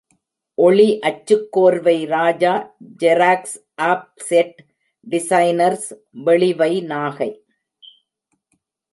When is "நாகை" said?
6.93-7.29